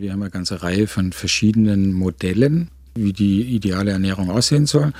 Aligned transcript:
Wir 0.00 0.12
haben 0.12 0.22
eine 0.22 0.30
ganze 0.30 0.62
Reihe 0.62 0.86
von 0.86 1.12
verschiedenen 1.12 1.92
Modellen 1.92 2.70
wie 2.94 3.12
die 3.12 3.42
ideale 3.42 3.92
Ernährung 3.92 4.30
aussehen 4.30 4.66
soll. 4.66 4.92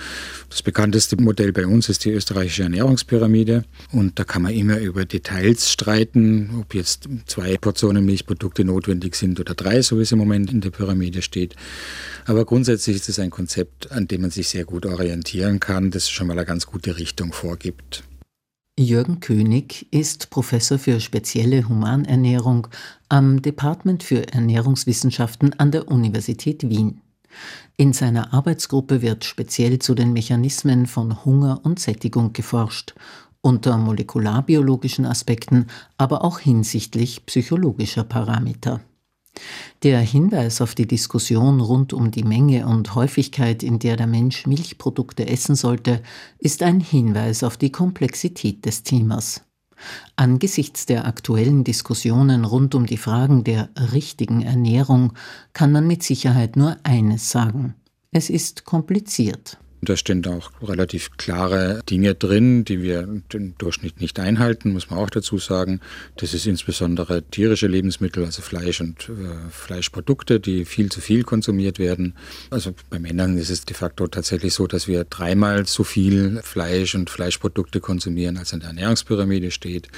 Das 0.49 0.62
bekannteste 0.62 1.17
Modell 1.21 1.53
bei 1.53 1.67
uns 1.67 1.88
ist 1.88 2.04
die 2.04 2.11
österreichische 2.11 2.62
Ernährungspyramide. 2.62 3.64
Und 3.92 4.18
da 4.18 4.24
kann 4.24 4.42
man 4.42 4.52
immer 4.52 4.78
über 4.78 5.04
Details 5.04 5.71
streiten, 5.71 6.50
ob 6.60 6.74
jetzt 6.74 7.08
zwei 7.26 7.56
Portionen 7.56 8.04
Milchprodukte 8.04 8.64
notwendig 8.64 9.16
sind 9.16 9.40
oder 9.40 9.54
drei, 9.54 9.82
so 9.82 9.98
wie 9.98 10.02
es 10.02 10.12
im 10.12 10.18
Moment 10.18 10.52
in 10.52 10.60
der 10.60 10.71
Pyramide 10.71 11.22
steht. 11.22 11.56
Aber 12.26 12.44
grundsätzlich 12.44 12.96
ist 12.96 13.08
es 13.08 13.19
ein 13.19 13.30
Konzept, 13.30 13.90
an 13.90 14.06
dem 14.06 14.21
man 14.21 14.30
sich 14.30 14.48
sehr 14.48 14.64
gut 14.64 14.87
orientieren 14.87 15.58
kann, 15.58 15.90
das 15.90 16.09
schon 16.09 16.28
mal 16.28 16.34
eine 16.34 16.46
ganz 16.46 16.66
gute 16.66 16.96
Richtung 16.96 17.32
vorgibt. 17.32 18.05
Jürgen 18.80 19.20
König 19.20 19.87
ist 19.91 20.30
Professor 20.30 20.78
für 20.78 21.01
spezielle 21.01 21.69
Humanernährung 21.69 22.66
am 23.10 23.42
Department 23.42 24.02
für 24.02 24.33
Ernährungswissenschaften 24.33 25.52
an 25.59 25.70
der 25.70 25.88
Universität 25.88 26.66
Wien. 26.66 27.03
In 27.77 27.93
seiner 27.93 28.33
Arbeitsgruppe 28.33 29.03
wird 29.03 29.27
speziell 29.27 29.80
zu 29.80 29.95
den 29.95 30.15
Mechanismen 30.15 30.87
von 30.87 31.27
Hunger 31.27 31.61
und 31.62 31.79
Sättigung 31.79 32.33
geforscht, 32.33 32.95
unter 33.43 33.77
molekularbiologischen 33.77 35.05
Aspekten, 35.05 35.67
aber 35.98 36.25
auch 36.25 36.39
hinsichtlich 36.39 37.27
psychologischer 37.27 38.05
Parameter. 38.05 38.81
Der 39.83 40.01
Hinweis 40.01 40.61
auf 40.61 40.75
die 40.75 40.87
Diskussion 40.87 41.61
rund 41.61 41.93
um 41.93 42.11
die 42.11 42.25
Menge 42.25 42.66
und 42.66 42.95
Häufigkeit, 42.95 43.62
in 43.62 43.79
der 43.79 43.97
der 43.97 44.06
Mensch 44.06 44.47
Milchprodukte 44.47 45.27
essen 45.27 45.55
sollte, 45.55 46.03
ist 46.39 46.62
ein 46.62 46.80
Hinweis 46.80 47.43
auf 47.43 47.56
die 47.56 47.73
Komplexität 47.73 48.66
des 48.66 48.83
Themas. 48.83 49.43
Angesichts 50.16 50.84
der 50.84 51.06
aktuellen 51.06 51.65
Diskussionen 51.65 52.45
rund 52.45 52.75
um 52.75 52.84
die 52.84 52.98
Fragen 52.98 53.45
der 53.45 53.70
richtigen 53.93 54.43
Ernährung 54.43 55.15
kann 55.55 55.73
man 55.73 55.87
mit 55.87 56.03
Sicherheit 56.03 56.56
nur 56.56 56.77
eines 56.83 57.31
sagen. 57.31 57.75
Es 58.11 58.28
ist 58.28 58.65
kompliziert. 58.65 59.58
Da 59.83 59.97
stehen 59.97 60.27
auch 60.27 60.50
relativ 60.62 61.17
klare 61.17 61.81
Dinge 61.89 62.14
drin, 62.14 62.64
die 62.67 62.83
wir 62.83 63.00
im 63.33 63.55
Durchschnitt 63.56 64.00
nicht 64.00 64.20
einhalten, 64.20 64.73
muss 64.73 64.91
man 64.91 64.98
auch 64.98 65.09
dazu 65.09 65.39
sagen. 65.39 65.81
Das 66.17 66.34
ist 66.34 66.47
insbesondere 66.47 67.23
tierische 67.23 67.67
Lebensmittel, 67.67 68.25
also 68.25 68.42
Fleisch 68.42 68.83
und 68.83 69.08
äh, 69.08 69.51
Fleischprodukte, 69.51 70.39
die 70.39 70.67
viel 70.67 70.91
zu 70.91 71.01
viel 71.01 71.23
konsumiert 71.23 71.78
werden. 71.78 72.14
Also 72.51 72.75
bei 72.91 72.98
Männern 72.98 73.39
ist 73.39 73.48
es 73.48 73.64
de 73.64 73.75
facto 73.75 74.06
tatsächlich 74.06 74.53
so, 74.53 74.67
dass 74.67 74.86
wir 74.86 75.05
dreimal 75.05 75.67
so 75.67 75.83
viel 75.83 76.41
Fleisch 76.42 76.95
und 76.95 77.08
Fleischprodukte 77.08 77.81
konsumieren, 77.81 78.36
als 78.36 78.53
in 78.53 78.61
der 78.61 78.69
Ernährungspyramide 78.69 79.51
steht. 79.51 79.89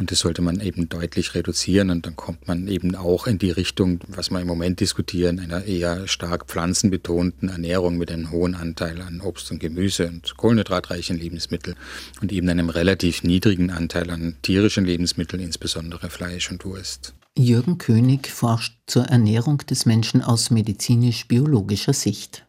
Und 0.00 0.10
das 0.10 0.18
sollte 0.18 0.42
man 0.42 0.60
eben 0.60 0.88
deutlich 0.88 1.36
reduzieren 1.36 1.90
und 1.90 2.06
dann 2.06 2.16
kommt 2.16 2.48
man 2.48 2.66
eben 2.66 2.96
auch 2.96 3.28
in 3.28 3.38
die 3.38 3.52
Richtung, 3.52 4.00
was 4.08 4.30
wir 4.30 4.40
im 4.40 4.48
Moment 4.48 4.80
diskutieren, 4.80 5.38
einer 5.38 5.64
eher 5.64 6.08
stark 6.08 6.46
pflanzenbetonten 6.46 7.50
Ernährung 7.50 7.98
mit 7.98 8.10
einem 8.10 8.32
hohen 8.32 8.56
Anteil 8.56 9.00
an 9.00 9.20
Obst 9.28 9.50
und 9.50 9.60
Gemüse 9.60 10.08
und 10.08 10.36
kohlenhydratreichen 10.36 11.18
Lebensmitteln 11.18 11.76
und 12.20 12.32
eben 12.32 12.48
einem 12.48 12.70
relativ 12.70 13.22
niedrigen 13.22 13.70
Anteil 13.70 14.10
an 14.10 14.36
tierischen 14.42 14.84
Lebensmitteln, 14.84 15.42
insbesondere 15.42 16.10
Fleisch 16.10 16.50
und 16.50 16.64
Wurst. 16.64 17.14
Jürgen 17.36 17.78
König 17.78 18.28
forscht 18.28 18.76
zur 18.86 19.04
Ernährung 19.04 19.58
des 19.58 19.86
Menschen 19.86 20.22
aus 20.22 20.50
medizinisch-biologischer 20.50 21.92
Sicht. 21.92 22.46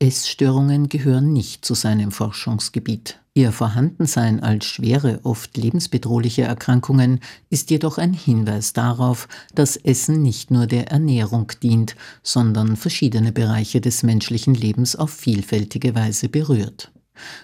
Essstörungen 0.00 0.88
gehören 0.88 1.32
nicht 1.32 1.64
zu 1.64 1.74
seinem 1.74 2.10
Forschungsgebiet. 2.10 3.20
Ihr 3.36 3.50
Vorhandensein 3.50 4.38
als 4.44 4.64
schwere, 4.64 5.18
oft 5.24 5.56
lebensbedrohliche 5.56 6.42
Erkrankungen 6.42 7.18
ist 7.50 7.68
jedoch 7.72 7.98
ein 7.98 8.12
Hinweis 8.12 8.74
darauf, 8.74 9.26
dass 9.56 9.76
Essen 9.76 10.22
nicht 10.22 10.52
nur 10.52 10.68
der 10.68 10.92
Ernährung 10.92 11.50
dient, 11.60 11.96
sondern 12.22 12.76
verschiedene 12.76 13.32
Bereiche 13.32 13.80
des 13.80 14.04
menschlichen 14.04 14.54
Lebens 14.54 14.94
auf 14.94 15.10
vielfältige 15.10 15.96
Weise 15.96 16.28
berührt. 16.28 16.92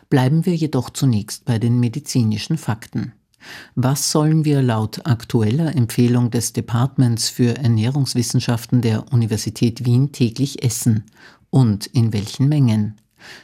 Bleiben 0.08 0.46
wir 0.46 0.54
jedoch 0.54 0.90
zunächst 0.90 1.44
bei 1.44 1.58
den 1.58 1.80
medizinischen 1.80 2.56
Fakten. 2.56 3.12
Was 3.74 4.12
sollen 4.12 4.44
wir 4.44 4.62
laut 4.62 5.06
aktueller 5.06 5.74
Empfehlung 5.74 6.30
des 6.30 6.52
Departments 6.52 7.30
für 7.30 7.56
Ernährungswissenschaften 7.56 8.80
der 8.80 9.12
Universität 9.12 9.84
Wien 9.84 10.12
täglich 10.12 10.62
essen 10.62 11.02
und 11.50 11.86
in 11.86 12.12
welchen 12.12 12.48
Mengen? 12.48 12.94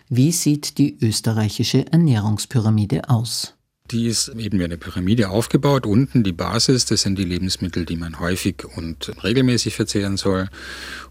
Wie 0.09 0.33
sieht 0.33 0.79
die 0.79 0.97
österreichische 1.01 1.91
Ernährungspyramide 1.93 3.09
aus? 3.09 3.57
Die 3.91 4.07
ist 4.07 4.29
eben 4.37 4.59
wie 4.59 4.65
eine 4.65 4.79
Pyramide 4.79 5.31
aufgebaut. 5.31 5.87
Unten 5.87 6.25
die 6.25 6.33
Basis, 6.33 6.87
das 6.87 7.03
sind 7.03 7.19
die 7.19 7.25
Lebensmittel, 7.25 7.85
die 7.85 7.97
man 7.97 8.19
häufig 8.19 8.65
und 8.77 9.13
regelmäßig 9.23 9.77
verzehren 9.77 10.17
soll. 10.17 10.49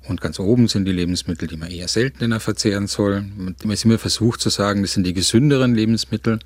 Und 0.09 0.19
ganz 0.19 0.39
oben 0.39 0.67
sind 0.67 0.85
die 0.85 0.91
Lebensmittel, 0.91 1.47
die 1.47 1.55
man 1.55 1.71
eher 1.71 1.87
seltener 1.87 2.41
verzehren 2.41 2.87
soll. 2.87 3.21
Man 3.21 3.55
ist 3.71 3.85
immer 3.85 3.97
versucht 3.97 4.41
zu 4.41 4.49
sagen, 4.49 4.81
das 4.81 4.93
sind 4.93 5.07
die 5.07 5.13
gesünderen 5.13 5.73
Lebensmittel. 5.73 6.39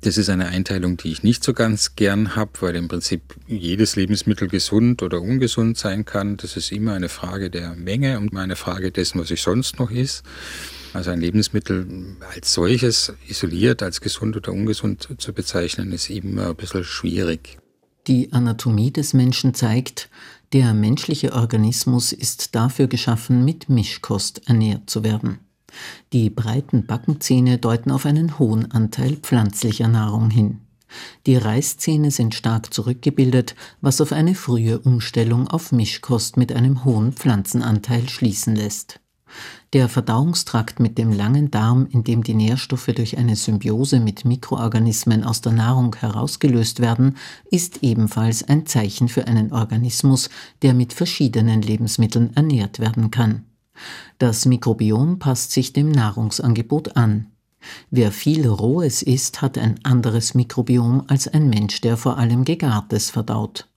Das 0.00 0.16
ist 0.16 0.28
eine 0.28 0.46
Einteilung, 0.46 0.96
die 0.96 1.12
ich 1.12 1.22
nicht 1.22 1.44
so 1.44 1.52
ganz 1.52 1.94
gern 1.94 2.34
habe, 2.34 2.52
weil 2.60 2.76
im 2.76 2.88
Prinzip 2.88 3.36
jedes 3.46 3.94
Lebensmittel 3.94 4.48
gesund 4.48 5.02
oder 5.02 5.20
ungesund 5.20 5.78
sein 5.78 6.04
kann. 6.04 6.36
Das 6.36 6.56
ist 6.56 6.72
immer 6.72 6.94
eine 6.94 7.08
Frage 7.08 7.50
der 7.50 7.74
Menge 7.74 8.18
und 8.18 8.36
eine 8.36 8.56
Frage 8.56 8.90
dessen, 8.90 9.20
was 9.20 9.30
ich 9.30 9.42
sonst 9.42 9.78
noch 9.78 9.90
ist. 9.90 10.24
Also 10.92 11.10
ein 11.10 11.20
Lebensmittel 11.20 12.16
als 12.34 12.54
solches 12.54 13.12
isoliert 13.28 13.82
als 13.82 14.00
gesund 14.00 14.36
oder 14.36 14.52
ungesund 14.52 15.08
zu 15.18 15.32
bezeichnen, 15.32 15.92
ist 15.92 16.10
eben 16.10 16.38
ein 16.38 16.56
bisschen 16.56 16.84
schwierig. 16.84 17.58
Die 18.06 18.32
Anatomie 18.32 18.90
des 18.90 19.12
Menschen 19.12 19.52
zeigt, 19.52 20.08
der 20.52 20.72
menschliche 20.72 21.34
Organismus 21.34 22.12
ist 22.12 22.54
dafür 22.54 22.86
geschaffen, 22.86 23.44
mit 23.44 23.68
Mischkost 23.68 24.48
ernährt 24.48 24.88
zu 24.88 25.04
werden. 25.04 25.40
Die 26.14 26.30
breiten 26.30 26.86
Backenzähne 26.86 27.58
deuten 27.58 27.90
auf 27.90 28.06
einen 28.06 28.38
hohen 28.38 28.70
Anteil 28.70 29.16
pflanzlicher 29.16 29.88
Nahrung 29.88 30.30
hin. 30.30 30.60
Die 31.26 31.36
Reißzähne 31.36 32.10
sind 32.10 32.34
stark 32.34 32.72
zurückgebildet, 32.72 33.54
was 33.82 34.00
auf 34.00 34.12
eine 34.12 34.34
frühe 34.34 34.78
Umstellung 34.78 35.46
auf 35.48 35.70
Mischkost 35.70 36.38
mit 36.38 36.50
einem 36.50 36.86
hohen 36.86 37.12
Pflanzenanteil 37.12 38.08
schließen 38.08 38.56
lässt. 38.56 39.00
Der 39.72 39.88
Verdauungstrakt 39.88 40.80
mit 40.80 40.96
dem 40.98 41.12
langen 41.12 41.50
Darm, 41.50 41.86
in 41.90 42.04
dem 42.04 42.22
die 42.22 42.34
Nährstoffe 42.34 42.90
durch 42.94 43.18
eine 43.18 43.36
Symbiose 43.36 44.00
mit 44.00 44.24
Mikroorganismen 44.24 45.24
aus 45.24 45.40
der 45.40 45.52
Nahrung 45.52 45.94
herausgelöst 45.94 46.80
werden, 46.80 47.16
ist 47.50 47.82
ebenfalls 47.82 48.42
ein 48.42 48.66
Zeichen 48.66 49.08
für 49.08 49.26
einen 49.26 49.52
Organismus, 49.52 50.30
der 50.62 50.74
mit 50.74 50.92
verschiedenen 50.92 51.62
Lebensmitteln 51.62 52.34
ernährt 52.34 52.78
werden 52.78 53.10
kann. 53.10 53.44
Das 54.18 54.46
Mikrobiom 54.46 55.18
passt 55.18 55.52
sich 55.52 55.72
dem 55.72 55.90
Nahrungsangebot 55.90 56.96
an. 56.96 57.26
Wer 57.90 58.12
viel 58.12 58.46
Rohes 58.46 59.02
isst, 59.02 59.42
hat 59.42 59.58
ein 59.58 59.80
anderes 59.84 60.34
Mikrobiom 60.34 61.04
als 61.08 61.28
ein 61.28 61.48
Mensch, 61.48 61.80
der 61.80 61.96
vor 61.96 62.18
allem 62.18 62.44
Gegartes 62.44 63.10
verdaut. 63.10 63.68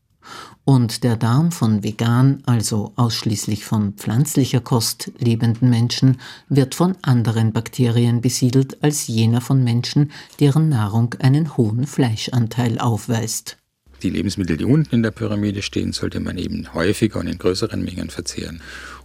Und 0.71 1.03
der 1.03 1.17
Darm 1.17 1.51
von 1.51 1.83
vegan, 1.83 2.43
also 2.45 2.93
ausschließlich 2.95 3.65
von 3.65 3.91
pflanzlicher 3.91 4.61
Kost 4.61 5.11
lebenden 5.17 5.69
Menschen, 5.69 6.15
wird 6.47 6.75
von 6.75 6.95
anderen 7.01 7.51
Bakterien 7.51 8.21
besiedelt 8.21 8.81
als 8.81 9.07
jener 9.07 9.41
von 9.41 9.65
Menschen, 9.65 10.13
deren 10.39 10.69
Nahrung 10.69 11.13
einen 11.19 11.57
hohen 11.57 11.87
Fleischanteil 11.87 12.79
aufweist. 12.79 13.57
Die 14.01 14.09
Lebensmittel, 14.11 14.55
die 14.55 14.63
unten 14.63 14.95
in 14.95 15.03
der 15.03 15.11
Pyramide 15.11 15.61
stehen, 15.61 15.91
sollte 15.91 16.21
man 16.21 16.37
eben 16.37 16.73
häufiger 16.73 17.19
und 17.19 17.27
in 17.27 17.37
größeren 17.37 17.83
Mengen 17.83 18.09
verzehren. 18.09 18.61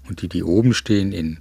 Und 0.08 0.22
die, 0.22 0.28
die 0.28 0.44
oben 0.44 0.72
stehen, 0.72 1.10
in 1.10 1.40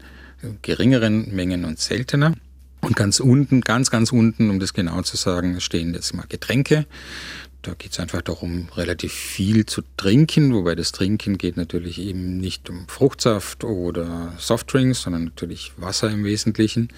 geringeren 0.63 1.35
Mengen 1.35 1.65
und 1.65 1.77
seltener. 1.77 2.33
Und 2.81 2.95
ganz 2.95 3.19
unten, 3.19 3.61
ganz, 3.61 3.91
ganz 3.91 4.11
unten, 4.11 4.49
um 4.49 4.59
das 4.59 4.73
genau 4.73 5.03
zu 5.03 5.17
sagen, 5.17 5.61
stehen 5.61 5.93
jetzt 5.93 6.15
mal 6.15 6.25
Getränke. 6.27 6.87
Da 7.65 7.73
geht 7.73 7.93
es 7.93 7.99
einfach 7.99 8.21
darum, 8.21 8.67
relativ 8.75 9.11
viel 9.11 9.65
zu 9.65 9.81
trinken, 9.97 10.53
wobei 10.53 10.75
das 10.75 10.91
Trinken 10.91 11.39
geht 11.39 11.57
natürlich 11.57 11.99
eben 11.99 12.37
nicht 12.37 12.69
um 12.69 12.87
Fruchtsaft 12.87 13.63
oder 13.63 14.33
Softdrinks, 14.37 15.01
sondern 15.01 15.23
natürlich 15.23 15.71
Wasser 15.77 16.11
im 16.11 16.23
Wesentlichen. 16.23 16.89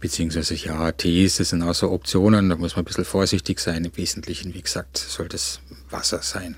Beziehungsweise 0.00 0.56
ja, 0.56 0.90
Tees, 0.90 1.36
das 1.36 1.50
sind 1.50 1.62
auch 1.62 1.74
so 1.74 1.92
Optionen, 1.92 2.48
da 2.48 2.56
muss 2.56 2.74
man 2.74 2.82
ein 2.82 2.86
bisschen 2.86 3.04
vorsichtig 3.04 3.60
sein. 3.60 3.84
Im 3.84 3.96
Wesentlichen, 3.96 4.52
wie 4.54 4.62
gesagt, 4.62 4.98
soll 4.98 5.28
das 5.28 5.60
Wasser 5.88 6.20
sein. 6.20 6.56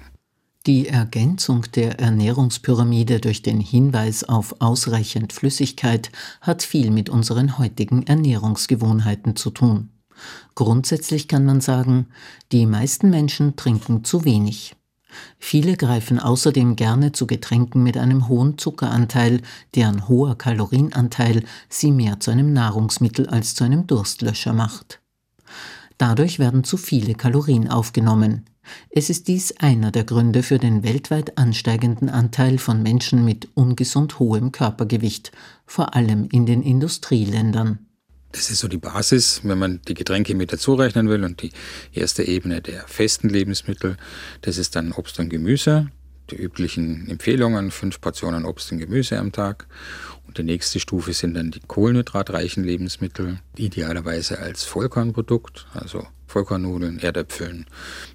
Die 0.64 0.88
Ergänzung 0.88 1.67
der 1.75 2.00
Ernährungspyramide 2.00 3.20
durch 3.20 3.43
den 3.43 3.61
Hinweis 3.61 4.25
auf 4.25 4.62
ausreichend 4.62 5.35
Flüssigkeit 5.35 6.11
hat 6.41 6.62
viel 6.62 6.91
mit 6.91 7.11
unseren 7.11 7.58
heutigen 7.58 8.06
Ernährungsgewohnheiten 8.06 9.37
zu 9.37 9.50
tun. 9.50 9.91
Grundsätzlich 10.55 11.29
kann 11.29 11.44
man 11.44 11.61
sagen, 11.61 12.06
die 12.53 12.67
meisten 12.67 13.11
Menschen 13.11 13.56
trinken 13.56 14.05
zu 14.05 14.25
wenig. 14.25 14.76
Viele 15.38 15.76
greifen 15.76 16.19
außerdem 16.19 16.76
gerne 16.76 17.12
zu 17.12 17.26
Getränken 17.26 17.82
mit 17.82 17.97
einem 17.97 18.29
hohen 18.29 18.59
Zuckeranteil, 18.59 19.41
deren 19.75 20.09
hoher 20.09 20.37
Kalorienanteil 20.37 21.44
sie 21.69 21.93
mehr 21.93 22.21
zu 22.21 22.31
einem 22.31 22.53
Nahrungsmittel 22.53 23.29
als 23.29 23.55
zu 23.55 23.65
einem 23.65 23.87
Durstlöscher 23.87 24.53
macht. 24.53 25.00
Dadurch 25.99 26.38
werden 26.38 26.65
zu 26.65 26.77
viele 26.77 27.15
Kalorien 27.15 27.69
aufgenommen. 27.69 28.47
Es 28.91 29.11
ist 29.11 29.29
dies 29.29 29.56
einer 29.59 29.91
der 29.91 30.05
Gründe 30.05 30.43
für 30.43 30.59
den 30.59 30.82
weltweit 30.82 31.37
ansteigenden 31.38 32.09
Anteil 32.09 32.59
von 32.59 32.82
Menschen 32.82 33.25
mit 33.25 33.49
ungesund 33.55 34.19
hohem 34.19 34.53
Körpergewicht, 34.53 35.32
vor 35.67 35.94
allem 35.94 36.29
in 36.32 36.47
den 36.47 36.62
Industrieländern. 36.62 37.87
Das 38.34 38.50
ist 38.50 38.58
so 38.58 38.66
die 38.66 38.78
Basis, 38.78 39.42
wenn 39.44 39.58
man 39.58 39.81
die 39.86 39.94
Getränke 39.94 40.34
mit 40.34 40.52
dazu 40.52 40.75
rechnen 40.75 41.08
will. 41.08 41.22
Und 41.22 41.40
die 41.40 41.52
erste 41.92 42.25
Ebene 42.25 42.60
der 42.60 42.82
festen 42.88 43.28
Lebensmittel, 43.28 43.96
das 44.42 44.58
ist 44.58 44.75
dann 44.75 44.90
Obst 44.90 45.20
und 45.20 45.28
Gemüse. 45.28 45.88
Die 46.31 46.36
üblichen 46.36 47.08
Empfehlungen, 47.08 47.70
fünf 47.70 48.00
Portionen 48.00 48.44
Obst 48.44 48.72
und 48.72 48.78
Gemüse 48.78 49.20
am 49.20 49.31
Tag. 49.31 49.69
Und 50.26 50.36
die 50.36 50.42
nächste 50.42 50.81
Stufe 50.81 51.12
sind 51.12 51.34
dann 51.34 51.52
die 51.52 51.60
kohlenhydratreichen 51.60 52.64
Lebensmittel, 52.64 53.38
idealerweise 53.56 54.40
als 54.40 54.64
Vollkornprodukt, 54.64 55.69
also 55.72 56.04
Vollkornnudeln, 56.26 56.98
Erdäpfeln, 56.98 57.66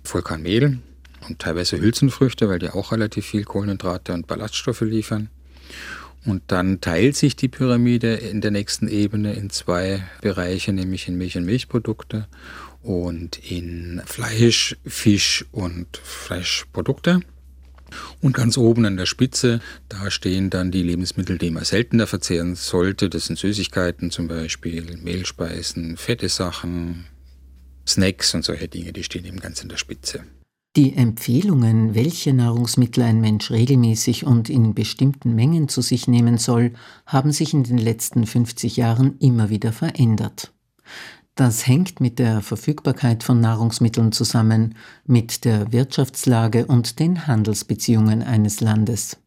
Vollkornmehl 0.04 0.80
und 1.30 1.40
teilweise 1.40 1.80
Hülsenfrüchte, 1.80 2.50
weil 2.50 2.60
die 2.60 2.72
auch 2.72 2.92
relativ 2.92 3.26
viel 3.26 3.46
Kohlenhydrate 3.46 4.12
und 4.12 4.28
Ballaststoffe 4.28 4.82
liefern. 4.82 5.30
Und 6.26 6.44
dann 6.48 6.82
teilt 6.82 7.16
sich 7.16 7.36
die 7.36 7.48
Pyramide 7.48 8.14
in 8.14 8.42
der 8.42 8.52
nächsten 8.52 8.88
Ebene 8.88 9.34
in 9.34 9.50
zwei 9.50 10.04
Bereiche, 10.22 10.74
nämlich 10.74 11.08
in 11.08 11.18
Milch 11.18 11.38
und 11.38 11.46
Milchprodukte 11.46 12.28
und 12.82 13.38
in 13.50 14.02
Fleisch, 14.06 14.76
Fisch 14.86 15.46
und 15.52 15.98
Fleischprodukte. 15.98 17.22
Und 18.22 18.34
ganz 18.34 18.58
oben 18.58 18.86
an 18.86 18.98
der 18.98 19.08
Spitze, 19.08 19.62
da 19.88 20.12
stehen 20.12 20.50
dann 20.50 20.72
die 20.72 20.84
Lebensmittel, 20.84 21.38
die 21.38 21.50
man 21.50 21.64
seltener 21.64 22.06
verzehren 22.06 22.56
sollte. 22.56 23.10
Das 23.10 23.26
sind 23.26 23.40
Süßigkeiten 23.40 24.12
zum 24.12 24.28
Beispiel, 24.28 24.98
Mehlspeisen, 24.98 25.98
fette 25.98 26.30
Sachen, 26.30 27.06
Snacks 27.88 28.36
und 28.36 28.46
solche 28.46 28.68
Dinge, 28.68 28.94
die 28.94 29.04
stehen 29.04 29.26
eben 29.26 29.40
ganz 29.40 29.62
an 29.62 29.70
der 29.70 29.78
Spitze. 29.78 30.24
Die 30.76 30.96
Empfehlungen, 30.96 31.96
welche 31.96 32.32
Nahrungsmittel 32.32 33.04
ein 33.04 33.20
Mensch 33.20 33.50
regelmäßig 33.50 34.26
und 34.26 34.50
in 34.50 34.76
bestimmten 34.76 35.34
Mengen 35.34 35.68
zu 35.68 35.82
sich 35.82 36.08
nehmen 36.08 36.38
soll, 36.38 36.74
haben 37.08 37.32
sich 37.32 37.54
in 37.56 37.64
den 37.64 37.80
letzten 37.80 38.28
50 38.28 38.78
Jahren 38.78 39.18
immer 39.18 39.50
wieder 39.50 39.74
verändert. 39.74 40.54
Das 41.34 41.66
hängt 41.66 42.02
mit 42.02 42.20
der 42.20 42.42
Verfügbarkeit 42.42 43.24
von 43.24 43.40
Nahrungsmitteln 43.40 44.12
zusammen, 44.12 44.76
mit 45.06 45.44
der 45.44 45.72
Wirtschaftslage 45.72 46.68
und 46.68 47.00
den 47.00 47.26
Handelsbeziehungen 47.26 48.22
eines 48.22 48.62
Landes 48.62 49.18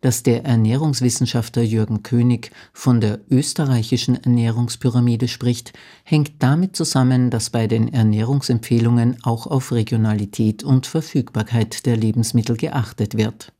dass 0.00 0.22
der 0.22 0.44
Ernährungswissenschaftler 0.44 1.62
Jürgen 1.62 2.02
König 2.02 2.50
von 2.72 3.00
der 3.00 3.20
österreichischen 3.30 4.22
Ernährungspyramide 4.22 5.28
spricht, 5.28 5.72
hängt 6.04 6.42
damit 6.42 6.76
zusammen, 6.76 7.30
dass 7.30 7.50
bei 7.50 7.66
den 7.66 7.92
Ernährungsempfehlungen 7.92 9.18
auch 9.22 9.46
auf 9.46 9.72
Regionalität 9.72 10.62
und 10.64 10.86
Verfügbarkeit 10.86 11.86
der 11.86 11.96
Lebensmittel 11.96 12.56
geachtet 12.56 13.16
wird. 13.16 13.52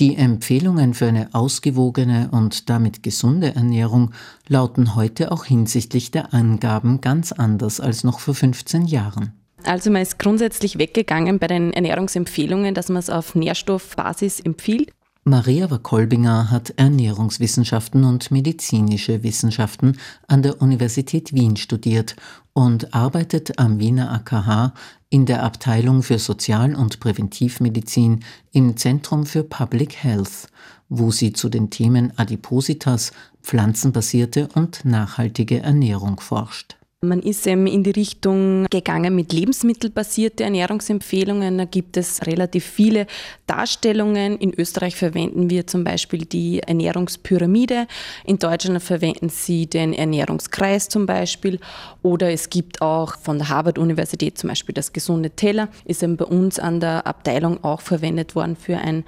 Die 0.00 0.16
Empfehlungen 0.16 0.92
für 0.92 1.06
eine 1.06 1.28
ausgewogene 1.34 2.28
und 2.32 2.68
damit 2.68 3.04
gesunde 3.04 3.54
Ernährung 3.54 4.10
lauten 4.48 4.96
heute 4.96 5.30
auch 5.30 5.44
hinsichtlich 5.44 6.10
der 6.10 6.34
Angaben 6.34 7.00
ganz 7.00 7.30
anders 7.30 7.78
als 7.78 8.02
noch 8.02 8.18
vor 8.18 8.34
15 8.34 8.86
Jahren. 8.86 9.32
Also 9.62 9.90
man 9.90 10.02
ist 10.02 10.18
grundsätzlich 10.18 10.78
weggegangen 10.78 11.38
bei 11.38 11.46
den 11.46 11.72
Ernährungsempfehlungen, 11.72 12.74
dass 12.74 12.88
man 12.88 12.98
es 12.98 13.08
auf 13.08 13.36
Nährstoffbasis 13.36 14.40
empfiehlt. 14.40 14.92
Maria 15.26 15.70
Wakolbinger 15.70 16.50
hat 16.50 16.74
Ernährungswissenschaften 16.76 18.04
und 18.04 18.30
medizinische 18.30 19.22
Wissenschaften 19.22 19.96
an 20.28 20.42
der 20.42 20.60
Universität 20.60 21.32
Wien 21.32 21.56
studiert 21.56 22.14
und 22.52 22.92
arbeitet 22.92 23.58
am 23.58 23.78
Wiener 23.78 24.12
AKH 24.12 24.74
in 25.08 25.24
der 25.24 25.42
Abteilung 25.42 26.02
für 26.02 26.18
Sozial- 26.18 26.74
und 26.74 27.00
Präventivmedizin 27.00 28.22
im 28.52 28.76
Zentrum 28.76 29.24
für 29.24 29.44
Public 29.44 29.96
Health, 29.96 30.48
wo 30.90 31.10
sie 31.10 31.32
zu 31.32 31.48
den 31.48 31.70
Themen 31.70 32.12
Adipositas, 32.18 33.12
pflanzenbasierte 33.42 34.50
und 34.52 34.84
nachhaltige 34.84 35.60
Ernährung 35.60 36.20
forscht. 36.20 36.76
Man 37.04 37.20
ist 37.20 37.46
eben 37.46 37.66
in 37.66 37.82
die 37.82 37.90
Richtung 37.90 38.66
gegangen 38.70 39.14
mit 39.14 39.32
lebensmittelbasierte 39.32 40.44
Ernährungsempfehlungen. 40.44 41.58
Da 41.58 41.64
gibt 41.64 41.96
es 41.96 42.26
relativ 42.26 42.64
viele 42.64 43.06
Darstellungen. 43.46 44.38
In 44.38 44.54
Österreich 44.54 44.96
verwenden 44.96 45.50
wir 45.50 45.66
zum 45.66 45.84
Beispiel 45.84 46.24
die 46.24 46.60
Ernährungspyramide. 46.60 47.86
In 48.24 48.38
Deutschland 48.38 48.82
verwenden 48.82 49.28
sie 49.28 49.66
den 49.66 49.92
Ernährungskreis 49.92 50.88
zum 50.88 51.06
Beispiel. 51.06 51.58
Oder 52.02 52.30
es 52.32 52.50
gibt 52.50 52.82
auch 52.82 53.16
von 53.18 53.38
der 53.38 53.48
Harvard-Universität 53.48 54.38
zum 54.38 54.48
Beispiel 54.48 54.74
das 54.74 54.92
gesunde 54.92 55.30
Teller. 55.30 55.68
Ist 55.84 56.02
eben 56.02 56.16
bei 56.16 56.24
uns 56.24 56.58
an 56.58 56.80
der 56.80 57.06
Abteilung 57.06 57.62
auch 57.62 57.80
verwendet 57.80 58.34
worden 58.34 58.56
für 58.56 58.78
ein 58.78 59.04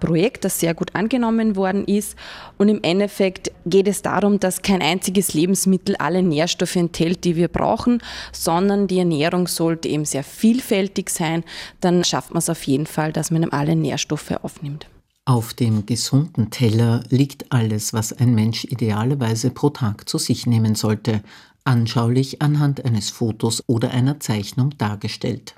Projekt, 0.00 0.44
das 0.44 0.60
sehr 0.60 0.74
gut 0.74 0.94
angenommen 0.94 1.56
worden 1.56 1.84
ist. 1.84 2.16
Und 2.58 2.68
im 2.68 2.82
Endeffekt 2.82 3.50
geht 3.64 3.88
es 3.88 4.02
darum, 4.02 4.40
dass 4.40 4.62
kein 4.62 4.82
einziges 4.82 5.34
Lebensmittel 5.34 5.96
alle 5.96 6.22
Nährstoffe 6.22 6.76
enthält, 6.76 7.24
die 7.24 7.35
wir 7.36 7.48
brauchen, 7.48 8.02
sondern 8.32 8.86
die 8.88 8.98
Ernährung 8.98 9.46
sollte 9.46 9.88
eben 9.88 10.04
sehr 10.04 10.24
vielfältig 10.24 11.10
sein. 11.10 11.44
Dann 11.80 12.04
schafft 12.04 12.30
man 12.30 12.38
es 12.38 12.50
auf 12.50 12.62
jeden 12.64 12.86
Fall, 12.86 13.12
dass 13.12 13.30
man 13.30 13.44
alle 13.50 13.76
Nährstoffe 13.76 14.32
aufnimmt. 14.42 14.86
Auf 15.24 15.54
dem 15.54 15.86
gesunden 15.86 16.50
Teller 16.50 17.02
liegt 17.08 17.50
alles, 17.50 17.92
was 17.92 18.12
ein 18.12 18.34
Mensch 18.34 18.64
idealerweise 18.64 19.50
pro 19.50 19.70
Tag 19.70 20.08
zu 20.08 20.18
sich 20.18 20.46
nehmen 20.46 20.76
sollte, 20.76 21.22
anschaulich 21.64 22.42
anhand 22.42 22.84
eines 22.84 23.10
Fotos 23.10 23.64
oder 23.66 23.90
einer 23.90 24.20
Zeichnung 24.20 24.70
dargestellt. 24.78 25.54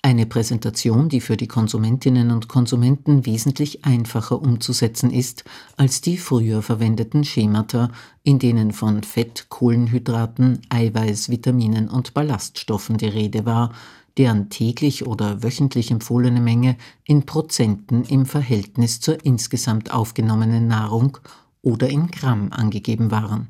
Eine 0.00 0.26
Präsentation, 0.26 1.08
die 1.08 1.20
für 1.20 1.36
die 1.36 1.48
Konsumentinnen 1.48 2.30
und 2.30 2.46
Konsumenten 2.46 3.26
wesentlich 3.26 3.84
einfacher 3.84 4.40
umzusetzen 4.40 5.10
ist 5.10 5.42
als 5.76 6.00
die 6.00 6.18
früher 6.18 6.62
verwendeten 6.62 7.24
Schemata, 7.24 7.90
in 8.22 8.38
denen 8.38 8.72
von 8.72 9.02
Fett, 9.02 9.46
Kohlenhydraten, 9.48 10.62
Eiweiß, 10.68 11.30
Vitaminen 11.30 11.88
und 11.88 12.14
Ballaststoffen 12.14 12.96
die 12.96 13.08
Rede 13.08 13.44
war, 13.44 13.72
deren 14.18 14.50
täglich 14.50 15.04
oder 15.04 15.42
wöchentlich 15.42 15.90
empfohlene 15.90 16.40
Menge 16.40 16.76
in 17.04 17.26
Prozenten 17.26 18.04
im 18.04 18.24
Verhältnis 18.24 19.00
zur 19.00 19.24
insgesamt 19.24 19.92
aufgenommenen 19.92 20.68
Nahrung 20.68 21.18
oder 21.60 21.88
in 21.88 22.08
Gramm 22.08 22.52
angegeben 22.52 23.10
waren. 23.10 23.48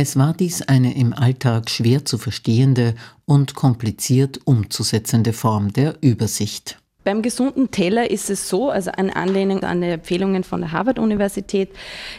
Es 0.00 0.14
war 0.14 0.32
dies 0.32 0.62
eine 0.62 0.94
im 0.94 1.12
Alltag 1.12 1.68
schwer 1.68 2.04
zu 2.04 2.18
verstehende 2.18 2.94
und 3.24 3.56
kompliziert 3.56 4.38
umzusetzende 4.44 5.32
Form 5.32 5.72
der 5.72 5.96
Übersicht. 6.02 6.80
Beim 7.08 7.22
gesunden 7.22 7.70
Teller 7.70 8.10
ist 8.10 8.28
es 8.28 8.50
so, 8.50 8.68
also 8.68 8.90
an 8.90 9.08
Anlehnung 9.08 9.62
an 9.62 9.80
die 9.80 9.88
Empfehlungen 9.88 10.44
von 10.44 10.60
der 10.60 10.72
Harvard-Universität, 10.72 11.70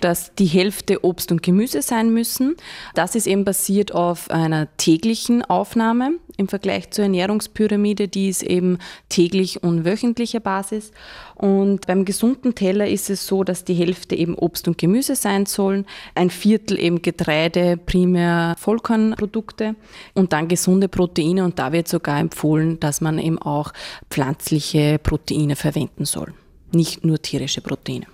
dass 0.02 0.34
die 0.34 0.48
Hälfte 0.48 1.06
Obst 1.06 1.32
und 1.32 1.44
Gemüse 1.44 1.84
sein 1.84 2.12
müssen. 2.12 2.56
Das 2.96 3.14
ist 3.14 3.28
eben 3.28 3.46
basiert 3.46 3.94
auf 3.94 4.32
einer 4.32 4.68
täglichen 4.78 5.46
Aufnahme 5.46 6.14
im 6.38 6.48
Vergleich 6.48 6.90
zur 6.90 7.04
Ernährungspyramide, 7.04 8.08
die 8.08 8.30
ist 8.30 8.42
eben 8.42 8.80
täglich 9.10 9.62
und 9.62 9.86
wöchentlicher 9.86 10.40
Basis. 10.40 10.92
Und 11.36 11.86
beim 11.86 12.06
gesunden 12.06 12.56
Teller 12.56 12.88
ist 12.88 13.10
es 13.10 13.28
so, 13.28 13.44
dass 13.44 13.66
die 13.66 13.74
Hälfte 13.74 14.16
eben 14.16 14.36
Obst 14.36 14.68
und 14.68 14.78
Gemüse 14.78 15.16
sein 15.16 15.46
sollen, 15.46 15.86
ein 16.16 16.30
Viertel 16.30 16.80
eben 16.80 17.02
Getreide, 17.02 17.78
primär 17.78 18.56
Vollkornprodukte 18.58 19.76
und 20.16 20.34
dann 20.34 20.48
gesunde 20.48 20.88
Proteine. 20.88 21.44
Und 21.44 21.60
da 21.60 21.74
wird 21.74 21.88
sogar 21.88 22.20
empfohlen, 22.20 22.80
dass 22.80 23.02
man 23.02 23.20
eben 23.20 23.38
auch 23.38 23.74
pflanzliche 24.10 24.79
Proteine 24.98 25.56
verwenden 25.56 26.06
soll, 26.06 26.34
nicht 26.72 27.04
nur 27.04 27.22
tierische 27.22 27.62
Proteine. 27.62 28.08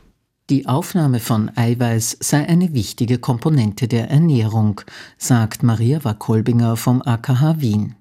Die 0.50 0.68
Aufnahme 0.68 1.20
von 1.20 1.50
Eiweiß 1.56 2.18
sei 2.20 2.48
eine 2.48 2.74
wichtige 2.74 3.18
Komponente 3.18 3.88
der 3.88 4.12
Ernährung, 4.12 4.82
sagt 5.18 5.64
Maria 5.64 6.04
Wakolbinger 6.04 6.78
vom 6.78 7.02
AKH 7.02 7.62
Wien. 7.62 7.96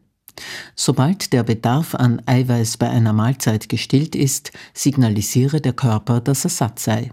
Sobald 0.74 1.32
der 1.32 1.42
Bedarf 1.42 1.94
an 1.94 2.20
Eiweiß 2.26 2.76
bei 2.76 2.90
einer 2.90 3.12
Mahlzeit 3.12 3.68
gestillt 3.68 4.14
ist, 4.14 4.52
signalisiere 4.74 5.60
der 5.60 5.72
Körper, 5.72 6.20
dass 6.20 6.44
er 6.44 6.50
satt 6.50 6.78
sei. 6.78 7.12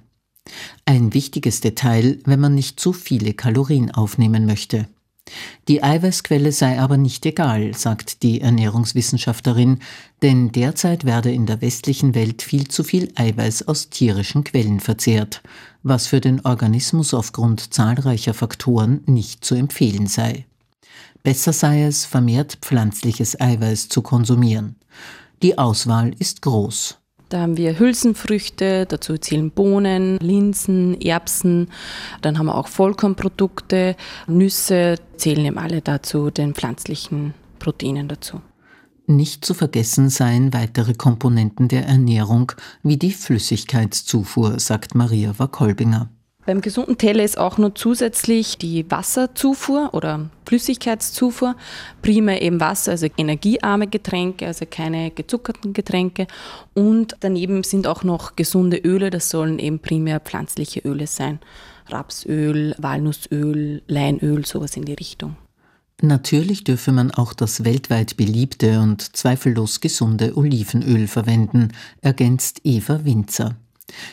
Ein 0.86 1.14
wichtiges 1.14 1.62
Detail, 1.62 2.20
wenn 2.26 2.40
man 2.40 2.56
nicht 2.56 2.80
zu 2.80 2.92
viele 2.92 3.34
Kalorien 3.34 3.92
aufnehmen 3.92 4.46
möchte. 4.46 4.88
Die 5.68 5.84
Eiweißquelle 5.84 6.52
sei 6.52 6.80
aber 6.80 6.98
nicht 6.98 7.26
egal, 7.26 7.74
sagt 7.76 8.24
die 8.24 8.42
Ernährungswissenschaftlerin, 8.42 9.80
denn 10.22 10.52
derzeit 10.52 11.06
werde 11.06 11.32
in 11.32 11.46
der 11.46 11.62
westlichen 11.62 12.16
Welt 12.16 12.42
viel 12.42 12.68
zu 12.68 12.84
viel 12.84 13.12
Eiweiß 13.16 13.68
aus 13.68 13.90
tierischen 13.90 14.44
Quellen 14.44 14.80
verzehrt, 14.80 15.42
was 15.84 16.08
für 16.08 16.20
den 16.20 16.44
Organismus 16.46 17.14
aufgrund 17.14 17.74
zahlreicher 17.74 18.34
Faktoren 18.34 19.02
nicht 19.06 19.46
zu 19.46 19.56
empfehlen 19.56 20.08
sei. 20.08 20.46
Besser 21.24 21.54
sei 21.54 21.84
es, 21.84 22.06
vermehrt 22.06 22.58
pflanzliches 22.62 23.40
Eiweiß 23.40 23.90
zu 23.90 24.02
konsumieren. 24.02 24.76
Die 25.44 25.58
Auswahl 25.58 26.14
ist 26.18 26.42
groß. 26.42 27.01
Da 27.32 27.40
haben 27.40 27.56
wir 27.56 27.80
Hülsenfrüchte, 27.80 28.86
dazu 28.86 29.18
zählen 29.18 29.52
Bohnen, 29.52 30.18
Linsen, 30.18 31.00
Erbsen. 31.00 31.70
Dann 32.22 32.38
haben 32.38 32.48
wir 32.48 32.56
auch 32.56 32.68
Vollkornprodukte, 32.68 33.96
Nüsse, 34.28 34.96
zählen 35.16 35.46
eben 35.46 35.58
alle 35.58 35.80
dazu, 35.80 36.30
den 36.30 36.54
pflanzlichen 36.54 37.34
Proteinen 37.58 38.10
dazu. 38.10 38.42
Nicht 39.08 39.46
zu 39.46 39.54
vergessen 39.54 40.10
seien 40.10 40.54
weitere 40.54 40.94
Komponenten 40.94 41.70
der 41.70 41.86
Ernährung 41.86 42.52
wie 42.84 42.98
die 42.98 43.14
Flüssigkeitszufuhr, 43.14 44.60
sagt 44.60 44.94
Maria 44.94 45.34
Wakolbinger. 45.40 46.10
Beim 46.46 46.62
gesunden 46.62 46.98
Teller 46.98 47.24
ist 47.24 47.38
auch 47.38 47.60
nur 47.60 47.76
zusätzlich 47.76 48.58
die 48.58 48.90
Wasserzufuhr 48.90 49.94
oder 49.94 50.30
Flüssigkeitszufuhr, 50.48 51.56
primär 52.02 52.42
eben 52.42 52.60
Wasser, 52.60 52.92
also 52.92 53.08
energiearme 53.16 53.88
Getränke, 53.88 54.48
also 54.48 54.66
keine 54.70 55.12
gezuckerten 55.12 55.74
Getränke. 55.74 56.26
Und 56.74 57.16
daneben 57.20 57.64
sind 57.64 57.86
auch 57.86 58.04
noch 58.04 58.36
gesunde 58.36 58.78
Öle, 58.78 59.12
das 59.12 59.30
sollen 59.30 59.60
eben 59.60 59.80
primär 59.80 60.20
pflanzliche 60.20 60.80
Öle 60.80 61.06
sein. 61.06 61.40
Rapsöl, 61.90 62.76
Walnussöl, 62.80 63.84
Leinöl, 63.88 64.46
sowas 64.46 64.76
in 64.76 64.86
die 64.86 64.94
Richtung. 64.94 65.36
Natürlich 66.02 66.64
dürfe 66.64 66.92
man 66.92 67.12
auch 67.12 67.34
das 67.34 67.64
weltweit 67.64 68.18
beliebte 68.18 68.80
und 68.80 69.16
zweifellos 69.16 69.82
gesunde 69.82 70.36
Olivenöl 70.36 71.08
verwenden, 71.08 71.74
ergänzt 72.02 72.62
Eva 72.64 73.06
Winzer. 73.06 73.56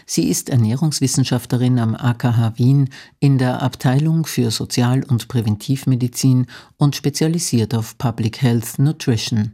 Sie 0.06 0.28
ist 0.28 0.48
Ernährungswissenschaftlerin 0.48 1.78
am 1.78 1.94
AKH 1.94 2.54
Wien 2.56 2.90
in 3.20 3.38
der 3.38 3.62
Abteilung 3.62 4.26
für 4.26 4.50
Sozial- 4.50 5.04
und 5.04 5.28
Präventivmedizin 5.28 6.46
und 6.76 6.96
spezialisiert 6.96 7.74
auf 7.74 7.96
Public 7.98 8.42
Health 8.42 8.78
Nutrition. 8.78 9.52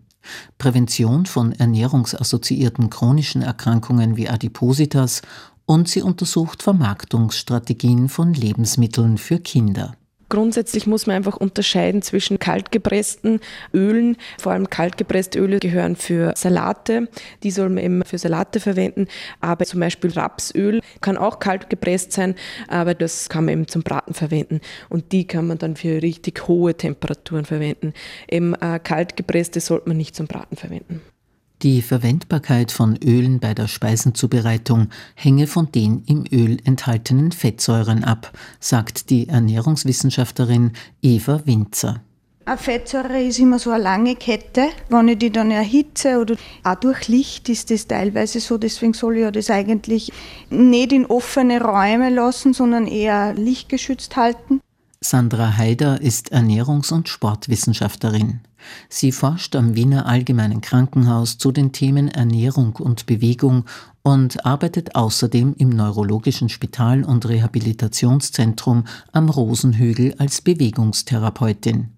Prävention 0.57 1.27
von 1.27 1.53
ernährungsassoziierten 1.53 2.89
chronischen 2.91 3.43
Erkrankungen 3.43 4.17
wie 4.17 4.29
Adipositas 4.29 5.23
und 5.67 5.89
sie 5.89 6.03
untersucht 6.03 6.63
Vermarktungsstrategien 6.63 8.09
von 8.09 8.35
Lebensmitteln 8.35 9.19
für 9.19 9.39
Kinder. 9.39 9.97
Grundsätzlich 10.29 10.87
muss 10.87 11.07
man 11.07 11.17
einfach 11.17 11.37
unterscheiden 11.37 12.03
zwischen 12.03 12.39
kaltgepressten 12.39 13.41
Ölen. 13.73 14.17
Vor 14.39 14.53
allem 14.53 14.71
kaltgepresste 14.71 15.39
Öle 15.39 15.59
gehören 15.59 15.97
für 15.97 16.33
Salate. 16.37 17.09
Die 17.43 17.51
soll 17.51 17.69
man 17.69 17.85
eben 17.85 18.05
für 18.05 18.19
Salate 18.19 18.61
verwenden. 18.61 19.07
Aber 19.41 19.65
zum 19.65 19.81
Beispiel 19.81 20.11
Rapsöl 20.13 20.81
kann 21.01 21.17
auch 21.17 21.39
kalt 21.39 21.71
gepresst 21.71 22.13
sein, 22.13 22.35
aber 22.69 22.95
das 22.95 23.29
kann 23.29 23.45
man 23.45 23.55
eben 23.55 23.69
zum 23.69 23.83
Braten 23.83 24.15
verwenden. 24.15 24.61
Und 24.89 25.13
die 25.13 25.27
kann 25.27 25.47
man 25.47 25.59
dann 25.59 25.77
für 25.77 26.03
richtig 26.03 26.49
hohe 26.49 26.75
Temperaturen 26.75 27.45
verwenden. 27.45 27.93
Eben 28.29 28.55
äh, 28.55 28.79
kaltgepresste 28.83 29.61
sollte 29.61 29.89
man 29.89 29.97
nicht 29.97 30.17
zum 30.17 30.27
Braten 30.27 30.57
verwenden. 30.57 31.01
Die 31.63 31.83
Verwendbarkeit 31.83 32.73
von 32.73 32.97
Ölen 33.03 33.41
bei 33.41 33.55
der 33.55 33.69
Speisenzubereitung 33.69 34.89
hänge 35.15 35.47
von 35.47 35.71
den 35.73 36.03
im 36.07 36.25
Öl 36.31 36.59
enthaltenen 36.65 37.33
Fettsäuren 37.33 38.05
ab, 38.05 38.33
sagt 38.61 39.09
die 39.09 39.29
Ernährungswissenschaftlerin 39.29 40.73
Eva 41.01 41.43
Winzer. 41.47 42.03
Eine 42.47 42.59
Fettsäure 42.59 43.23
ist 43.23 43.39
immer 43.39 43.59
so 43.59 43.71
eine 43.71 43.83
lange 43.83 44.17
Kette. 44.17 44.69
Wenn 44.91 45.09
ich 45.09 45.19
die 45.19 45.31
dann 45.31 45.51
erhitze 45.51 46.19
oder 46.19 46.37
auch 46.63 46.75
durch 46.75 47.09
Licht 47.09 47.49
ist 47.49 47.71
das 47.71 47.87
teilweise 47.87 48.39
so, 48.41 48.59
deswegen 48.59 48.93
soll 48.93 49.17
ich 49.17 49.31
das 49.31 49.49
eigentlich 49.49 50.13
nicht 50.51 50.93
in 50.93 51.07
offene 51.07 51.63
Räume 51.63 52.11
lassen, 52.11 52.53
sondern 52.53 52.87
eher 52.87 53.33
lichtgeschützt 53.33 54.17
halten. 54.17 54.61
Sandra 55.05 55.59
Haider 55.59 56.01
ist 56.01 56.33
Ernährungs- 56.33 56.91
und 56.91 57.11
Sportwissenschaftlerin. 57.11 58.41
Sie 58.89 59.13
forscht 59.13 59.55
am 59.55 59.77
Wiener 59.77 60.07
Allgemeinen 60.07 60.63
Krankenhaus 60.63 61.37
zu 61.37 61.53
den 61.53 61.73
Themen 61.73 62.09
Ernährung 62.09 62.77
und 62.77 63.05
Bewegung 63.05 63.67
und 64.03 64.47
arbeitet 64.47 64.95
außerdem 64.95 65.57
im 65.59 65.69
Neurologischen 65.69 66.49
Spital 66.49 67.05
und 67.05 67.29
Rehabilitationszentrum 67.29 68.85
am 69.13 69.29
Rosenhügel 69.29 70.15
als 70.17 70.41
Bewegungstherapeutin. 70.41 71.94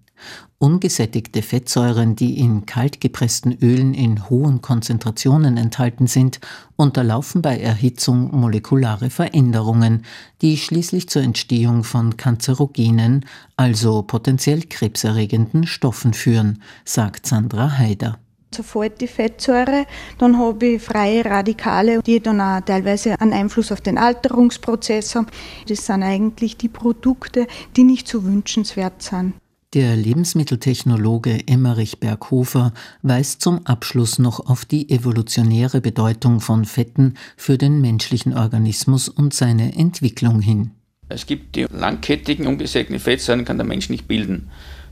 Ungesättigte 0.59 1.41
Fettsäuren, 1.41 2.15
die 2.15 2.39
in 2.39 2.65
kaltgepressten 2.65 3.57
Ölen 3.61 3.93
in 3.93 4.29
hohen 4.29 4.61
Konzentrationen 4.61 5.57
enthalten 5.57 6.07
sind, 6.07 6.39
unterlaufen 6.75 7.41
bei 7.41 7.59
Erhitzung 7.59 8.35
molekulare 8.35 9.09
Veränderungen, 9.09 10.03
die 10.41 10.57
schließlich 10.57 11.09
zur 11.09 11.21
Entstehung 11.21 11.83
von 11.83 12.17
kanzerogenen, 12.17 13.25
also 13.55 14.01
potenziell 14.01 14.61
krebserregenden 14.63 15.67
Stoffen 15.67 16.13
führen, 16.13 16.61
sagt 16.85 17.27
Sandra 17.27 17.77
Haider 17.77 18.17
sofort 18.57 18.99
die 19.01 19.07
Fettsäure. 19.07 19.85
Dann 20.17 20.37
habe 20.37 20.65
ich 20.65 20.81
freie 20.81 21.23
Radikale, 21.23 22.01
die 22.01 22.19
dann 22.19 22.41
auch 22.41 22.61
teilweise 22.61 23.19
einen 23.19 23.33
Einfluss 23.33 23.71
auf 23.71 23.81
den 23.81 23.97
Alterungsprozess 23.97 25.15
haben. 25.15 25.27
Das 25.67 25.85
sind 25.85 26.03
eigentlich 26.03 26.57
die 26.57 26.69
Produkte, 26.69 27.47
die 27.75 27.83
nicht 27.83 28.07
so 28.07 28.23
wünschenswert 28.23 29.01
sind. 29.01 29.33
Der 29.77 29.95
Lebensmitteltechnologe 29.95 31.47
Emmerich 31.47 31.99
Berghofer 31.99 32.73
weist 33.03 33.41
zum 33.43 33.63
Abschluss 33.67 34.17
noch 34.17 34.49
auf 34.49 34.65
die 34.65 34.89
evolutionäre 34.89 35.81
Bedeutung 35.81 36.39
von 36.39 36.65
Fetten 36.65 37.13
für 37.35 37.59
den 37.59 37.79
menschlichen 37.79 38.35
Organismus 38.35 39.07
und 39.07 39.35
seine 39.35 39.75
Entwicklung 39.75 40.41
hin. 40.41 40.71
Es 41.09 41.27
gibt 41.27 41.55
die 41.55 41.67
langkettigen, 41.69 42.47
ungesägten 42.47 42.97
Fettsäuren, 42.97 43.45
kann 43.45 43.59
der 43.59 43.67
Mensch 43.67 43.87
nicht 43.91 44.07
bilden. 44.07 44.49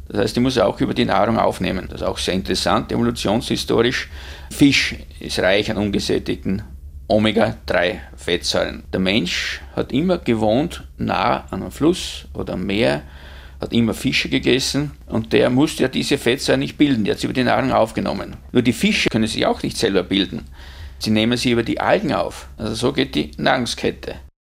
Das 0.08 0.20
heißt, 0.20 0.36
die 0.36 0.42
muss 0.42 0.56
er 0.56 0.68
auch 0.68 0.80
über 0.80 0.94
die 0.94 1.06
Nahrung 1.06 1.39
aufnehmen. 1.39 1.88
Das 1.89 2.01
ist 2.01 2.08
auch 2.08 2.20
sehr 2.20 2.36
interessant, 2.36 2.92
evolutionshistorisch. 2.92 4.08
Fisch 4.51 4.98
ist 5.20 5.39
reich 5.39 5.72
an 5.72 5.77
ungesättigten 5.77 6.62
Omega-3-Fettsäuren. 7.08 8.84
Der 8.94 9.00
Mensch 9.00 9.62
hat 9.75 9.92
immer 9.92 10.20
gewohnt, 10.20 10.84
nah 11.00 11.46
an 11.50 11.63
einem 11.63 11.72
Fluss 11.72 12.27
oder 12.36 12.54
am 12.54 12.68
Meer 12.68 13.01
hat 13.65 13.74
immer 13.74 13.93
Fische 13.93 14.29
gegessen 14.29 14.91
und 15.07 15.34
der 15.34 15.50
musste 15.50 15.84
ja 15.84 15.89
diese 15.89 16.17
Fettsäuren 16.17 16.60
nicht 16.60 16.77
bilden, 16.77 17.03
die 17.03 17.12
hat 17.12 17.19
sie 17.19 17.27
über 17.27 17.34
die 17.34 17.43
Nahrung 17.43 17.72
aufgenommen. 17.72 18.36
Nur 18.51 18.62
die 18.62 18.74
Fische 18.74 19.10
können 19.10 19.27
sich 19.27 19.45
auch 19.45 19.63
nicht 19.63 19.77
selber 19.77 20.03
bilden. 20.03 20.45
Sie 21.00 21.12
nehmen 21.12 21.38
sie 21.38 21.51
über 21.51 21.63
die 21.63 21.79
Algen 21.79 22.13
auf. 22.13 22.48
Also 22.57 22.74
so 22.75 22.93
geht 22.93 23.15
die 23.15 23.31
Nahrungskette. 23.38 24.15